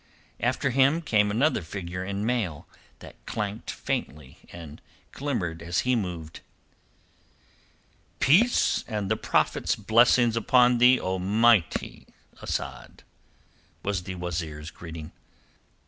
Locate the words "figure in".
1.61-2.25